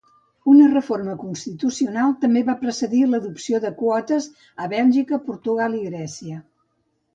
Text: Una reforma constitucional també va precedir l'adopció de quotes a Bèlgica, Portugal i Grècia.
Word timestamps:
Una 0.51 0.69
reforma 0.69 1.11
constitucional 1.23 2.15
també 2.23 2.43
va 2.47 2.55
precedir 2.63 3.03
l'adopció 3.11 3.61
de 3.67 3.73
quotes 3.83 4.31
a 4.65 4.69
Bèlgica, 4.75 5.23
Portugal 5.31 5.79
i 5.85 5.87
Grècia. 5.93 6.43